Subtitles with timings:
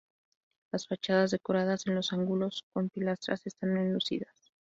[0.71, 4.51] Las fachadas decoradas en los ángulos con pilastras, están enlucidas.